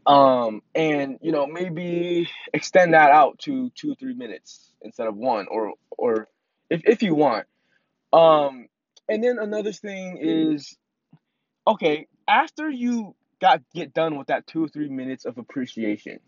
um, 0.06 0.62
and 0.76 1.18
you 1.22 1.32
know 1.32 1.48
maybe 1.48 2.28
extend 2.54 2.94
that 2.94 3.12
out 3.12 3.40
to 3.40 3.70
two 3.76 3.96
three 3.96 4.14
minutes 4.14 4.74
instead 4.82 5.08
of 5.08 5.16
one 5.16 5.48
or 5.50 5.74
or 5.90 6.28
if, 6.70 6.82
if 6.84 7.02
you 7.02 7.14
want 7.14 7.46
um 8.12 8.68
and 9.08 9.24
then 9.24 9.38
another 9.40 9.72
thing 9.72 10.18
is 10.20 10.76
okay 11.66 12.06
after 12.28 12.70
you 12.70 13.14
got 13.40 13.62
get 13.74 13.94
done 13.94 14.18
with 14.18 14.28
that 14.28 14.46
two 14.46 14.64
or 14.64 14.68
three 14.68 14.88
minutes 14.88 15.26
of 15.26 15.38
appreciation 15.38 16.20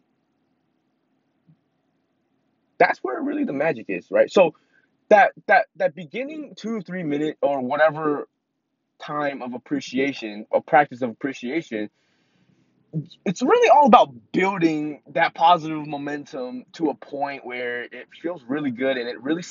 that's 2.80 3.00
where 3.00 3.22
really 3.22 3.44
the 3.44 3.54
magic 3.54 3.86
is 3.90 4.08
right 4.10 4.32
so 4.32 4.54
that 5.10 5.32
that 5.48 5.66
that 5.76 5.94
beginning 5.94 6.54
two 6.56 6.74
or 6.76 6.82
three 6.82 7.04
minute 7.04 7.38
or 7.42 7.62
whatever 7.62 8.28
time 9.02 9.42
of 9.42 9.54
appreciation 9.54 10.46
or 10.50 10.62
practice 10.62 11.02
of 11.02 11.10
appreciation 11.10 11.90
it's 13.24 13.42
really 13.42 13.70
all 13.70 13.86
about 13.86 14.10
building 14.32 15.02
that 15.12 15.34
positive 15.34 15.86
momentum 15.86 16.64
to 16.72 16.90
a 16.90 16.94
point 16.96 17.46
where 17.46 17.84
it 17.84 18.08
feels 18.22 18.42
really 18.48 18.72
good 18.72 18.98
and 18.98 19.08
it 19.08 19.22
really 19.22 19.44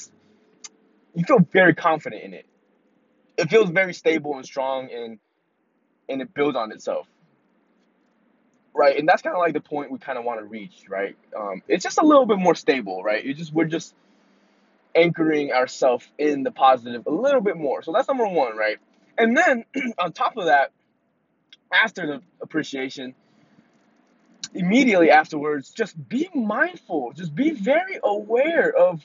you 1.16 1.26
feel 1.26 1.40
very 1.52 1.76
confident 1.76 2.24
in 2.24 2.34
it. 2.34 2.46
It 3.38 3.50
feels 3.50 3.70
very 3.70 3.94
stable 3.94 4.36
and 4.36 4.46
strong 4.46 4.90
and 4.94 5.20
and 6.10 6.22
it 6.22 6.34
builds 6.34 6.58
on 6.58 6.72
itself. 6.72 7.08
Right? 8.74 8.98
And 8.98 9.08
that's 9.08 9.22
kind 9.22 9.36
of 9.36 9.40
like 9.40 9.54
the 9.54 9.62
point 9.62 9.92
we 9.92 9.98
kind 9.98 10.18
of 10.18 10.24
want 10.24 10.40
to 10.40 10.46
reach, 10.46 10.84
right? 10.90 11.16
Um, 11.38 11.62
it's 11.68 11.84
just 11.84 11.98
a 11.98 12.06
little 12.06 12.26
bit 12.26 12.38
more 12.38 12.56
stable, 12.56 13.04
right? 13.04 13.24
You 13.24 13.34
just 13.34 13.54
we're 13.54 13.66
just 13.66 13.94
anchoring 14.96 15.52
ourselves 15.52 16.08
in 16.18 16.44
the 16.44 16.52
positive 16.52 17.06
a 17.08 17.12
little 17.12 17.42
bit 17.42 17.58
more. 17.58 17.82
So 17.84 17.92
that's 17.92 18.08
number 18.08 18.28
1, 18.28 18.58
right? 18.58 18.78
And 19.18 19.36
then 19.36 19.66
on 20.00 20.14
top 20.14 20.38
of 20.38 20.46
that, 20.46 20.72
after 21.72 22.08
the 22.08 22.22
appreciation, 22.42 23.16
immediately 24.54 25.12
afterwards, 25.12 25.72
just 25.72 25.96
be 26.10 26.30
mindful, 26.34 27.14
just 27.14 27.36
be 27.36 27.52
very 27.52 28.00
aware 28.04 28.76
of 28.76 29.04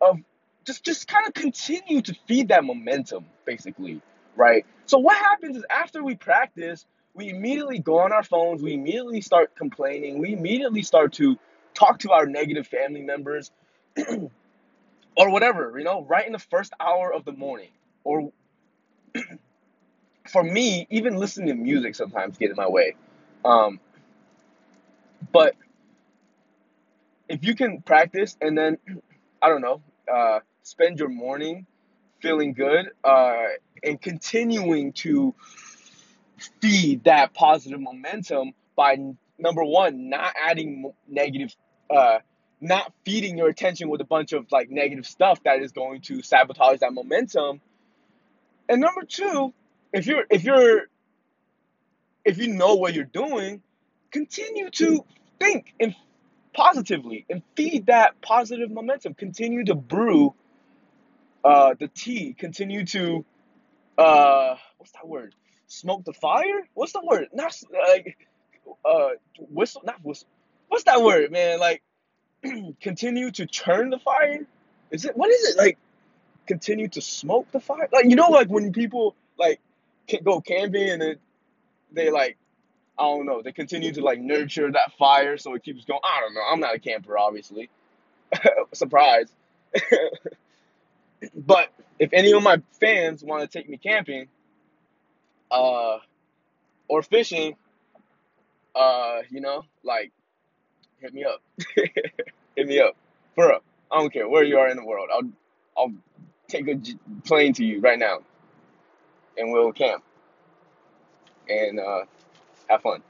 of 0.00 0.18
just 0.64 0.84
just 0.84 1.08
kind 1.08 1.26
of 1.26 1.34
continue 1.34 2.00
to 2.02 2.14
feed 2.26 2.48
that 2.48 2.64
momentum, 2.64 3.26
basically, 3.44 4.00
right? 4.36 4.64
So 4.86 4.98
what 4.98 5.16
happens 5.16 5.56
is 5.56 5.64
after 5.70 6.02
we 6.02 6.14
practice, 6.14 6.86
we 7.14 7.28
immediately 7.28 7.78
go 7.78 8.00
on 8.00 8.12
our 8.12 8.24
phones, 8.24 8.62
we 8.62 8.74
immediately 8.74 9.20
start 9.20 9.54
complaining, 9.56 10.18
we 10.18 10.32
immediately 10.32 10.82
start 10.82 11.12
to 11.14 11.38
talk 11.72 12.00
to 12.00 12.10
our 12.12 12.26
negative 12.26 12.66
family 12.66 13.02
members 13.02 13.50
or 15.16 15.30
whatever, 15.30 15.74
you 15.78 15.84
know, 15.84 16.04
right 16.04 16.26
in 16.26 16.32
the 16.32 16.38
first 16.38 16.72
hour 16.80 17.12
of 17.12 17.24
the 17.24 17.32
morning. 17.32 17.70
Or 18.02 18.32
for 20.28 20.42
me, 20.42 20.86
even 20.90 21.16
listening 21.16 21.48
to 21.48 21.54
music 21.54 21.94
sometimes 21.94 22.36
get 22.36 22.50
in 22.50 22.56
my 22.56 22.68
way. 22.68 22.96
Um, 23.44 23.78
but 25.32 25.54
if 27.28 27.44
you 27.44 27.54
can 27.54 27.80
practice 27.82 28.36
and 28.40 28.58
then, 28.58 28.78
I 29.42 29.48
don't 29.48 29.60
know, 29.62 29.82
uh, 30.12 30.40
spend 30.62 30.98
your 30.98 31.08
morning 31.08 31.66
feeling 32.20 32.54
good 32.54 32.90
uh, 33.04 33.44
and 33.82 34.00
continuing 34.00 34.92
to 34.92 35.34
feed 36.60 37.04
that 37.04 37.34
positive 37.34 37.80
momentum 37.80 38.52
by 38.76 38.96
number 39.38 39.64
one, 39.64 40.08
not 40.10 40.34
adding 40.40 40.92
negative, 41.08 41.54
uh, 41.90 42.18
not 42.60 42.92
feeding 43.04 43.36
your 43.38 43.48
attention 43.48 43.88
with 43.88 44.00
a 44.00 44.04
bunch 44.04 44.32
of 44.32 44.50
like 44.50 44.70
negative 44.70 45.06
stuff 45.06 45.42
that 45.44 45.60
is 45.60 45.72
going 45.72 46.00
to 46.02 46.22
sabotage 46.22 46.80
that 46.80 46.92
momentum. 46.92 47.60
And 48.68 48.80
number 48.80 49.02
two, 49.02 49.52
if 49.92 50.06
you're 50.06 50.24
if 50.30 50.44
you're 50.44 50.82
if 52.24 52.38
you 52.38 52.48
know 52.48 52.74
what 52.74 52.94
you're 52.94 53.04
doing, 53.04 53.62
continue 54.10 54.70
to 54.70 55.04
think 55.38 55.74
and 55.78 55.94
positively 56.54 57.26
and 57.28 57.42
feed 57.56 57.86
that 57.86 58.20
positive 58.22 58.70
momentum. 58.70 59.14
Continue 59.14 59.64
to 59.66 59.74
brew 59.74 60.34
uh, 61.44 61.74
the 61.78 61.88
tea. 61.88 62.34
Continue 62.38 62.86
to 62.86 63.24
uh, 63.98 64.56
what's 64.78 64.92
that 64.92 65.06
word? 65.06 65.34
Smoke 65.74 66.04
the 66.04 66.12
fire? 66.12 66.66
What's 66.74 66.92
the 66.92 67.02
word? 67.04 67.28
Not 67.32 67.56
like 67.88 68.16
uh, 68.84 69.10
whistle. 69.50 69.82
Not 69.84 70.04
whistle. 70.04 70.28
What's 70.68 70.84
that 70.84 71.02
word, 71.02 71.30
man? 71.32 71.58
Like 71.58 71.82
continue 72.80 73.30
to 73.32 73.46
churn 73.46 73.90
the 73.90 73.98
fire. 73.98 74.46
Is 74.90 75.04
it 75.04 75.16
what 75.16 75.30
is 75.30 75.50
it 75.50 75.56
like? 75.56 75.78
Continue 76.46 76.88
to 76.88 77.00
smoke 77.00 77.50
the 77.52 77.60
fire. 77.60 77.88
Like 77.92 78.04
you 78.04 78.16
know, 78.16 78.28
like 78.28 78.48
when 78.48 78.72
people 78.72 79.14
like 79.38 79.60
go 80.22 80.40
camping 80.40 80.90
and 80.90 81.02
then 81.02 81.16
they 81.92 82.10
like 82.10 82.36
I 82.98 83.02
don't 83.02 83.26
know. 83.26 83.42
They 83.42 83.52
continue 83.52 83.92
to 83.92 84.02
like 84.02 84.20
nurture 84.20 84.70
that 84.70 84.92
fire 84.98 85.36
so 85.36 85.54
it 85.54 85.64
keeps 85.64 85.84
going. 85.84 86.00
I 86.04 86.20
don't 86.20 86.34
know. 86.34 86.42
I'm 86.50 86.60
not 86.60 86.74
a 86.74 86.78
camper, 86.78 87.18
obviously. 87.18 87.68
Surprise. 88.72 89.28
but 91.34 91.70
if 91.98 92.10
any 92.12 92.32
of 92.32 92.42
my 92.42 92.60
fans 92.80 93.24
want 93.24 93.42
to 93.42 93.58
take 93.58 93.68
me 93.68 93.76
camping, 93.78 94.28
uh, 95.50 95.98
or 96.88 97.02
fishing, 97.02 97.56
uh, 98.74 99.18
you 99.30 99.40
know, 99.40 99.62
like, 99.82 100.12
hit 101.00 101.14
me 101.14 101.24
up. 101.24 101.42
hit 102.56 102.66
me 102.66 102.80
up. 102.80 102.96
For 103.34 103.48
real. 103.48 103.60
I 103.90 103.98
don't 103.98 104.12
care 104.12 104.28
where 104.28 104.42
you 104.42 104.58
are 104.58 104.68
in 104.68 104.76
the 104.76 104.84
world. 104.84 105.08
I'll, 105.12 105.30
I'll 105.76 105.92
take 106.48 106.68
a 106.68 106.74
j- 106.74 106.98
plane 107.24 107.52
to 107.54 107.64
you 107.64 107.80
right 107.80 107.98
now, 107.98 108.18
and 109.36 109.52
we'll 109.52 109.72
camp 109.72 110.02
and 111.48 111.78
uh, 111.78 112.00
have 112.68 112.82
fun. 112.82 113.02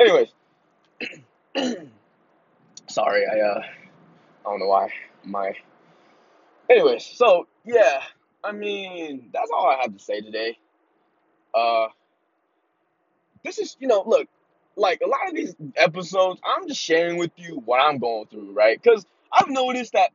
Anyways, 0.00 0.28
sorry, 2.88 3.24
I 3.26 3.40
uh, 3.40 3.62
I 3.62 4.50
don't 4.50 4.60
know 4.60 4.68
why 4.68 4.88
my. 5.24 5.52
Anyways, 6.70 7.04
so 7.04 7.46
yeah, 7.64 8.02
I 8.42 8.52
mean 8.52 9.30
that's 9.32 9.50
all 9.54 9.66
I 9.68 9.82
have 9.82 9.96
to 9.96 10.02
say 10.02 10.20
today. 10.20 10.58
Uh, 11.54 11.88
this 13.44 13.58
is 13.58 13.76
you 13.80 13.88
know 13.88 14.02
look, 14.06 14.28
like 14.76 15.00
a 15.04 15.08
lot 15.08 15.28
of 15.28 15.34
these 15.34 15.54
episodes, 15.76 16.40
I'm 16.44 16.68
just 16.68 16.80
sharing 16.80 17.18
with 17.18 17.32
you 17.36 17.62
what 17.64 17.80
I'm 17.80 17.98
going 17.98 18.26
through, 18.26 18.52
right? 18.52 18.80
Because 18.80 19.04
I've 19.32 19.48
noticed 19.48 19.92
that 19.94 20.10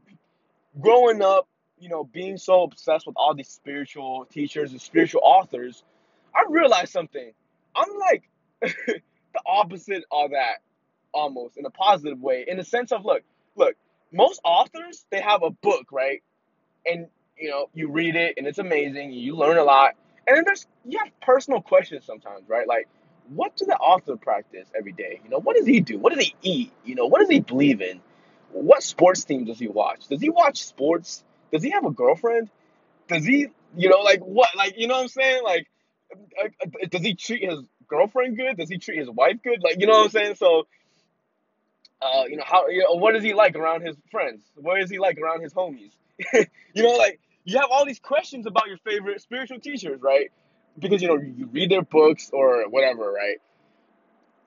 growing 0.80 1.22
up, 1.22 1.48
you 1.80 1.90
know, 1.90 2.04
being 2.04 2.38
so 2.38 2.64
obsessed 2.64 3.08
with 3.08 3.16
all 3.18 3.34
these 3.34 3.50
spiritual 3.50 4.26
teachers 4.32 4.72
and 4.72 4.82
spiritual 4.82 5.22
authors, 5.24 5.84
I 6.36 6.46
realized 6.50 6.92
something. 6.92 7.32
I'm 7.76 7.90
like 8.00 8.24
the 8.62 9.02
opposite 9.46 10.04
of 10.12 10.32
that 10.32 10.58
almost 11.14 11.58
in 11.58 11.66
a 11.66 11.70
positive 11.70 12.20
way 12.20 12.46
in 12.48 12.58
the 12.58 12.64
sense 12.64 12.92
of 12.92 13.06
look 13.06 13.24
look 13.56 13.76
most 14.12 14.40
authors 14.44 15.06
they 15.10 15.22
have 15.22 15.42
a 15.42 15.50
book 15.50 15.88
right 15.92 16.22
and 16.86 17.08
you 17.38 17.50
know 17.50 17.68
you 17.74 17.90
read 17.90 18.16
it 18.16 18.36
and 18.38 18.46
it's 18.46 18.60
amazing 18.60 19.12
you 19.12 19.36
learn 19.36 19.58
a 19.58 19.64
lot 19.64 19.96
and 20.28 20.38
then 20.38 20.44
there's 20.46 20.68
you 20.86 21.00
have 21.00 21.10
personal 21.22 21.62
questions 21.62 22.06
sometimes 22.06 22.48
right? 22.48 22.68
Like 22.68 22.88
what 23.30 23.56
does 23.58 23.68
the 23.68 23.76
author 23.76 24.16
practice 24.16 24.68
every 24.78 24.94
day? 24.94 25.20
You 25.24 25.30
know 25.30 25.40
what 25.40 25.56
does 25.56 25.66
he 25.66 25.80
do? 25.80 25.98
What 25.98 26.14
does 26.14 26.24
he 26.24 26.36
eat? 26.42 26.72
You 26.86 26.96
know 26.96 27.08
what 27.08 27.20
does 27.20 27.30
he 27.30 27.40
believe 27.40 27.82
in? 27.82 28.02
What 28.52 28.84
sports 28.84 29.26
team 29.26 29.46
does 29.46 29.60
he 29.60 29.68
watch? 29.68 30.08
Does 30.08 30.22
he 30.22 30.30
watch 30.30 30.64
sports? 30.64 31.24
Does 31.52 31.64
he 31.64 31.72
have 31.72 31.86
a 31.86 31.92
girlfriend? 31.92 32.50
Does 33.08 33.26
he 33.26 33.48
you 33.76 33.90
know 33.90 34.00
like 34.00 34.22
what 34.22 34.56
like 34.56 34.78
you 34.78 34.88
know 34.88 34.96
what 34.96 35.04
i'm 35.04 35.08
saying? 35.08 35.44
Like 35.44 35.68
uh, 36.44 36.48
does 36.90 37.02
he 37.02 37.16
treat 37.16 37.50
his 37.50 37.60
girlfriend 37.88 38.38
good? 38.38 38.58
Does 38.58 38.70
he 38.70 38.78
treat 38.78 39.00
his 39.00 39.10
wife 39.10 39.38
good? 39.44 39.62
Like 39.64 39.80
you 39.80 39.88
know 39.88 39.94
what 39.94 40.06
i'm 40.06 40.12
saying? 40.12 40.36
So 40.36 40.68
uh, 42.02 42.24
you 42.30 42.38
know 42.38 42.44
how 42.46 42.68
you 42.68 42.84
know, 42.84 42.94
what 42.94 43.16
is 43.16 43.24
he 43.24 43.34
like 43.34 43.56
around 43.56 43.82
his 43.82 43.96
friends? 44.12 44.44
What 44.56 44.80
is 44.80 44.90
he 44.90 45.00
like 45.00 45.18
around 45.20 45.42
his 45.42 45.54
homies? 45.54 45.92
you 46.74 46.84
know, 46.84 46.96
like 46.96 47.20
you 47.48 47.58
have 47.60 47.70
all 47.72 47.86
these 47.86 48.00
questions 48.00 48.46
about 48.46 48.68
your 48.68 48.78
favorite 48.80 49.22
spiritual 49.22 49.60
teachers, 49.62 50.02
right? 50.02 50.32
Because 50.78 51.02
you 51.02 51.08
know 51.08 51.16
you 51.16 51.48
read 51.48 51.72
their 51.72 51.82
books 51.82 52.30
or 52.34 52.70
whatever, 52.70 53.12
right? 53.12 53.38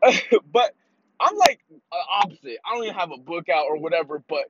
but 0.52 0.74
I'm 1.18 1.36
like 1.36 1.60
opposite. 2.20 2.58
I 2.64 2.74
don't 2.74 2.84
even 2.84 2.96
have 2.96 3.10
a 3.12 3.18
book 3.18 3.48
out 3.48 3.66
or 3.70 3.78
whatever, 3.78 4.22
but 4.28 4.44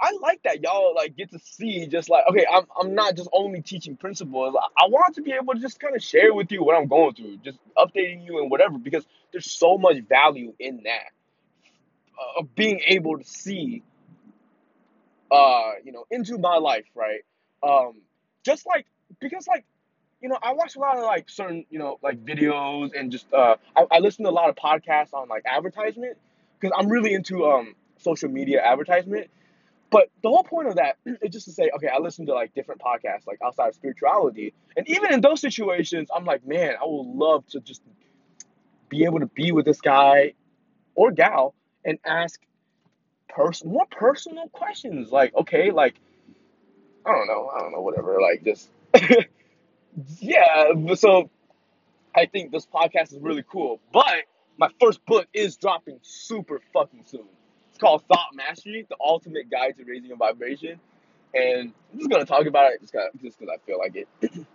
I 0.00 0.12
like 0.22 0.42
that 0.44 0.62
y'all 0.62 0.94
like 0.94 1.16
get 1.16 1.32
to 1.32 1.40
see 1.40 1.88
just 1.88 2.08
like 2.08 2.24
okay, 2.30 2.46
I'm 2.52 2.64
I'm 2.80 2.94
not 2.94 3.16
just 3.16 3.28
only 3.32 3.62
teaching 3.62 3.96
principles. 3.96 4.54
I, 4.56 4.84
I 4.84 4.88
want 4.88 5.16
to 5.16 5.22
be 5.22 5.32
able 5.32 5.54
to 5.54 5.60
just 5.60 5.80
kind 5.80 5.96
of 5.96 6.04
share 6.04 6.34
with 6.34 6.52
you 6.52 6.62
what 6.62 6.76
I'm 6.76 6.86
going 6.86 7.14
through, 7.14 7.38
just 7.38 7.58
updating 7.76 8.24
you 8.26 8.40
and 8.40 8.50
whatever 8.50 8.78
because 8.78 9.04
there's 9.32 9.50
so 9.50 9.76
much 9.76 9.98
value 10.08 10.54
in 10.60 10.84
that 10.84 11.12
uh, 12.18 12.40
of 12.40 12.54
being 12.54 12.80
able 12.86 13.18
to 13.18 13.24
see, 13.24 13.82
uh, 15.30 15.72
you 15.84 15.92
know, 15.92 16.04
into 16.10 16.38
my 16.38 16.56
life, 16.56 16.86
right? 16.94 17.20
Um, 17.62 18.02
just 18.44 18.66
like 18.66 18.86
because 19.20 19.46
like, 19.46 19.64
you 20.20 20.28
know, 20.28 20.38
I 20.42 20.52
watch 20.54 20.76
a 20.76 20.78
lot 20.78 20.96
of 20.96 21.04
like 21.04 21.28
certain, 21.28 21.64
you 21.70 21.78
know, 21.78 21.98
like 22.02 22.24
videos 22.24 22.90
and 22.98 23.10
just 23.10 23.32
uh, 23.32 23.56
I, 23.76 23.86
I 23.90 23.98
listen 23.98 24.24
to 24.24 24.30
a 24.30 24.32
lot 24.32 24.48
of 24.48 24.56
podcasts 24.56 25.12
on 25.12 25.28
like 25.28 25.42
advertisement 25.46 26.16
because 26.58 26.76
I'm 26.78 26.88
really 26.88 27.14
into 27.14 27.46
um 27.46 27.74
social 27.98 28.28
media 28.28 28.62
advertisement. 28.62 29.28
But 29.90 30.10
the 30.22 30.28
whole 30.28 30.42
point 30.42 30.68
of 30.68 30.76
that 30.76 30.96
is 31.06 31.30
just 31.30 31.46
to 31.46 31.52
say, 31.52 31.70
okay, 31.76 31.88
I 31.88 31.98
listen 31.98 32.26
to 32.26 32.34
like 32.34 32.54
different 32.54 32.80
podcasts, 32.80 33.26
like 33.26 33.38
outside 33.44 33.68
of 33.68 33.74
spirituality, 33.74 34.52
and 34.76 34.88
even 34.88 35.12
in 35.12 35.20
those 35.20 35.40
situations, 35.40 36.08
I'm 36.14 36.24
like, 36.24 36.46
man, 36.46 36.74
I 36.80 36.84
would 36.84 37.06
love 37.06 37.46
to 37.48 37.60
just 37.60 37.82
be 38.88 39.04
able 39.04 39.20
to 39.20 39.26
be 39.26 39.52
with 39.52 39.64
this 39.64 39.80
guy 39.80 40.34
or 40.94 41.10
gal 41.12 41.54
and 41.84 41.98
ask 42.04 42.40
more 43.64 43.86
personal 43.90 44.48
questions. 44.48 45.10
Like, 45.10 45.34
okay, 45.34 45.70
like 45.70 45.96
I 47.04 47.12
don't 47.12 47.26
know, 47.26 47.50
I 47.54 47.60
don't 47.60 47.72
know, 47.72 47.80
whatever. 47.80 48.18
Like, 48.20 48.44
just 48.44 48.70
yeah. 50.18 50.72
So 50.94 51.30
I 52.14 52.26
think 52.26 52.50
this 52.50 52.66
podcast 52.66 53.12
is 53.12 53.20
really 53.20 53.44
cool. 53.48 53.80
But 53.92 54.24
my 54.58 54.68
first 54.80 55.04
book 55.06 55.26
is 55.32 55.56
dropping 55.56 55.98
super 56.02 56.60
fucking 56.72 57.04
soon. 57.06 57.26
It's 57.70 57.78
called 57.78 58.04
Thought 58.08 58.34
Mastery: 58.34 58.86
The 58.88 58.96
Ultimate 59.00 59.50
Guide 59.50 59.76
to 59.78 59.84
Raising 59.84 60.12
a 60.12 60.16
Vibration. 60.16 60.80
And 61.34 61.72
I'm 61.92 61.98
just 61.98 62.10
gonna 62.10 62.24
talk 62.24 62.46
about 62.46 62.72
it 62.72 62.80
just 62.80 62.94
just 63.22 63.38
because 63.38 63.54
I 63.54 63.64
feel 63.66 63.78
like 63.78 63.96
it. 63.96 64.08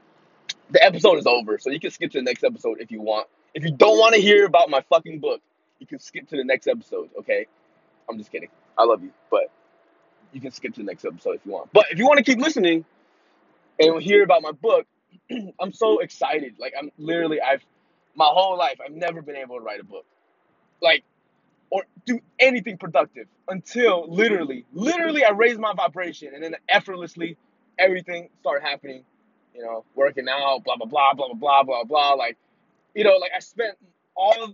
the 0.71 0.83
episode 0.83 1.17
is 1.17 1.27
over, 1.27 1.59
so 1.59 1.69
you 1.69 1.79
can 1.79 1.91
skip 1.91 2.11
to 2.11 2.17
the 2.17 2.23
next 2.23 2.43
episode 2.43 2.81
if 2.81 2.91
you 2.91 3.01
want. 3.01 3.27
If 3.53 3.63
you 3.63 3.71
don't 3.71 3.99
want 3.99 4.15
to 4.15 4.21
hear 4.21 4.45
about 4.45 4.69
my 4.69 4.81
fucking 4.89 5.19
book, 5.19 5.41
you 5.79 5.85
can 5.85 5.99
skip 5.99 6.27
to 6.29 6.37
the 6.37 6.43
next 6.43 6.67
episode. 6.67 7.09
Okay? 7.19 7.47
I'm 8.09 8.17
just 8.17 8.31
kidding. 8.31 8.49
I 8.77 8.85
love 8.85 9.03
you, 9.03 9.11
but 9.31 9.51
you 10.33 10.41
can 10.41 10.51
skip 10.51 10.73
to 10.75 10.81
the 10.81 10.85
next 10.85 11.05
episode 11.05 11.35
if 11.35 11.41
you 11.45 11.51
want. 11.53 11.71
But 11.73 11.85
if 11.91 11.99
you 11.99 12.05
want 12.07 12.19
to 12.19 12.23
keep 12.23 12.39
listening 12.39 12.85
and 13.79 14.01
hear 14.01 14.23
about 14.23 14.41
my 14.41 14.51
book, 14.51 14.87
I'm 15.59 15.73
so 15.73 15.99
excited. 15.99 16.55
Like 16.59 16.73
I'm 16.79 16.91
literally 16.97 17.41
I've 17.41 17.63
my 18.15 18.27
whole 18.29 18.57
life 18.57 18.79
I've 18.85 18.93
never 18.95 19.21
been 19.21 19.37
able 19.37 19.57
to 19.57 19.63
write 19.63 19.79
a 19.81 19.85
book. 19.85 20.05
Like 20.81 21.03
or 21.69 21.85
do 22.05 22.19
anything 22.39 22.77
productive 22.77 23.27
until 23.49 24.05
literally, 24.09 24.65
literally 24.73 25.25
I 25.25 25.31
raised 25.31 25.59
my 25.59 25.73
vibration 25.73 26.33
and 26.33 26.43
then 26.43 26.55
effortlessly 26.69 27.37
everything 27.79 28.29
started 28.41 28.65
happening. 28.65 29.03
You 29.55 29.63
know, 29.63 29.85
working 29.95 30.27
out, 30.29 30.63
blah 30.65 30.77
blah 30.77 30.85
blah 30.87 31.13
blah 31.13 31.33
blah 31.33 31.63
blah 31.63 31.83
blah 31.85 32.13
Like, 32.13 32.37
you 32.95 33.03
know, 33.03 33.17
like 33.17 33.31
I 33.35 33.39
spent 33.39 33.77
all 34.15 34.53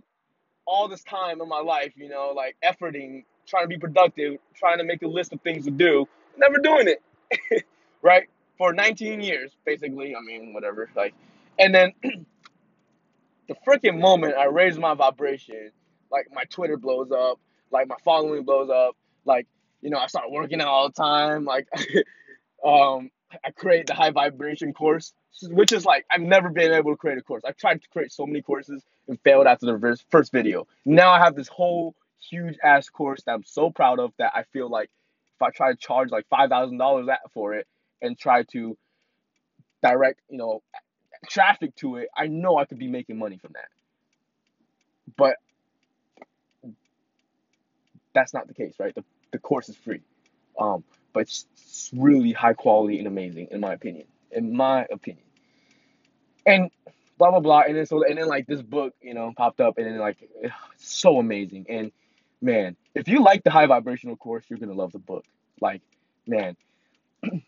all 0.66 0.88
this 0.88 1.04
time 1.04 1.42
in 1.42 1.50
my 1.50 1.60
life, 1.60 1.94
you 1.98 2.10
know, 2.10 2.34
like 2.36 2.58
efforting 2.64 3.26
trying 3.48 3.64
to 3.64 3.70
be 3.70 3.78
productive, 3.78 4.38
trying 4.56 4.78
to 4.78 4.84
make 4.84 5.02
a 5.02 5.08
list 5.08 5.34
of 5.34 5.42
things 5.42 5.66
to 5.66 5.72
do, 5.72 6.08
never 6.38 6.58
doing 6.60 6.88
it, 6.88 7.64
right? 8.02 8.28
for 8.58 8.74
19 8.74 9.22
years, 9.22 9.52
basically. 9.66 10.16
I 10.16 10.22
mean, 10.22 10.54
whatever. 10.54 10.90
Like, 10.96 11.14
and 11.60 11.74
then 11.74 11.94
the 12.04 13.56
freaking 13.68 14.00
moment 14.00 14.36
I 14.36 14.46
raise 14.46 14.78
my 14.78 14.94
vibration, 14.94 15.72
like 16.12 16.28
my 16.34 16.44
Twitter 16.46 16.78
blows 16.78 17.12
up, 17.12 17.40
like 17.72 17.88
my 17.88 17.96
following 18.04 18.44
blows 18.44 18.70
up, 18.70 18.96
like 19.26 19.48
you 19.82 19.90
know 19.90 19.98
I 19.98 20.08
start 20.08 20.32
working 20.32 20.62
out 20.62 20.68
all 20.68 20.90
the 20.90 20.94
time, 20.94 21.46
like 21.46 21.68
um 22.66 23.12
I 23.44 23.52
create 23.52 23.88
the 23.88 23.94
high 23.94 24.12
vibration 24.12 24.74
course, 24.74 25.14
which 25.44 25.72
is 25.72 25.86
like 25.86 26.06
I've 26.12 26.22
never 26.22 26.50
been 26.50 26.72
able 26.72 26.92
to 26.92 26.98
create 26.98 27.18
a 27.18 27.22
course. 27.22 27.44
I've 27.46 27.58
tried 27.58 27.82
to 27.82 27.90
create 27.90 28.12
so 28.12 28.26
many 28.26 28.42
courses 28.42 28.84
and 29.08 29.20
failed 29.22 29.48
after 29.48 29.66
the 29.66 29.80
first 29.80 30.06
first 30.10 30.32
video. 30.32 30.68
Now 30.86 31.12
I 31.12 31.20
have 31.20 31.36
this 31.36 31.48
whole 31.48 31.94
huge 32.20 32.58
ass 32.64 32.90
course 32.90 33.24
that 33.24 33.34
I'm 33.34 33.44
so 33.44 33.70
proud 33.70 34.00
of 34.00 34.12
that 34.18 34.32
I 34.36 34.44
feel 34.54 34.70
like 34.70 34.90
if 35.36 35.42
I 35.42 35.50
try 35.52 35.72
to 35.72 35.78
charge 35.78 36.10
like 36.12 36.28
five 36.30 36.50
thousand 36.50 36.78
dollars 36.78 37.08
for 37.34 37.54
it 37.54 37.68
and 38.02 38.18
try 38.18 38.44
to 38.52 38.78
direct, 39.84 40.20
you 40.30 40.38
know, 40.38 40.62
traffic 41.30 41.76
to 41.78 41.98
it, 41.98 42.10
I 42.16 42.28
know 42.28 42.58
I 42.58 42.66
could 42.66 42.80
be 42.80 42.88
making 42.88 43.18
money 43.18 43.38
from 43.38 43.54
that. 43.54 43.68
But 45.16 45.38
that's 48.14 48.34
not 48.34 48.48
the 48.48 48.54
case, 48.54 48.76
right? 48.80 48.94
The, 48.94 49.04
the 49.32 49.40
course 49.40 49.70
is 49.70 49.76
free. 49.76 50.02
Um, 50.60 50.84
but 51.14 51.22
it's, 51.22 51.46
it's 51.54 51.92
really 51.94 52.34
high 52.34 52.54
quality 52.54 52.98
and 52.98 53.08
amazing, 53.08 53.50
in 53.52 53.60
my 53.60 53.74
opinion. 53.74 54.08
In 54.32 54.56
my 54.56 54.86
opinion. 54.92 55.24
And 56.46 56.72
blah 57.18 57.32
blah 57.32 57.40
blah. 57.40 57.62
And 57.62 57.78
then 57.78 57.86
so 57.86 58.04
and 58.04 58.18
then 58.18 58.28
like 58.28 58.48
this 58.48 58.62
book, 58.62 58.94
you 59.02 59.14
know, 59.14 59.34
popped 59.36 59.62
up 59.62 59.78
and 59.78 59.86
then 59.86 59.98
like 60.00 60.18
so 60.78 61.20
amazing. 61.20 61.66
And 61.70 61.92
man, 62.42 62.76
if 62.96 63.08
you 63.08 63.24
like 63.24 63.44
the 63.44 63.52
high 63.52 63.66
vibrational 63.66 64.16
course, 64.16 64.46
you're 64.50 64.60
gonna 64.60 64.74
love 64.74 64.92
the 64.92 65.00
book. 65.00 65.26
Like, 65.62 65.82
man, 66.26 66.56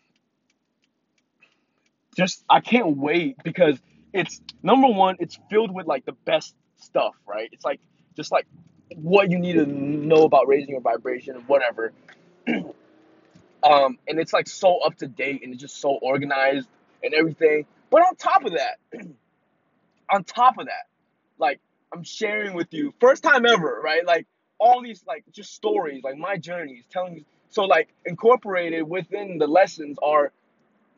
just 2.16 2.44
I 2.48 2.60
can't 2.60 2.96
wait 2.96 3.36
because 3.42 3.78
it's 4.12 4.40
number 4.62 4.88
one, 4.88 5.16
it's 5.20 5.38
filled 5.48 5.72
with 5.72 5.86
like 5.86 6.04
the 6.04 6.12
best 6.12 6.54
stuff, 6.78 7.14
right? 7.26 7.48
It's 7.52 7.64
like 7.64 7.80
just 8.16 8.32
like 8.32 8.46
what 8.96 9.30
you 9.30 9.38
need 9.38 9.54
to 9.54 9.66
know 9.66 10.24
about 10.24 10.48
raising 10.48 10.70
your 10.70 10.80
vibration 10.80 11.36
and 11.36 11.46
whatever. 11.48 11.92
um, 13.62 13.98
and 14.08 14.18
it's 14.18 14.32
like 14.32 14.48
so 14.48 14.78
up 14.78 14.96
to 14.96 15.06
date 15.06 15.42
and 15.42 15.52
it's 15.52 15.60
just 15.60 15.80
so 15.80 15.90
organized 15.90 16.68
and 17.02 17.14
everything. 17.14 17.66
But 17.90 18.02
on 18.02 18.16
top 18.16 18.44
of 18.44 18.52
that, 18.52 18.78
on 20.10 20.24
top 20.24 20.58
of 20.58 20.66
that, 20.66 20.86
like 21.38 21.60
I'm 21.92 22.02
sharing 22.02 22.54
with 22.54 22.72
you, 22.72 22.92
first 23.00 23.22
time 23.22 23.46
ever, 23.46 23.80
right? 23.82 24.04
Like 24.04 24.26
all 24.60 24.82
these 24.82 25.02
like 25.06 25.24
just 25.32 25.54
stories, 25.54 26.04
like 26.04 26.16
my 26.16 26.36
journeys, 26.36 26.84
telling 26.90 27.24
so 27.48 27.64
like 27.64 27.88
incorporated 28.06 28.88
within 28.88 29.38
the 29.38 29.46
lessons 29.48 29.98
are 30.02 30.30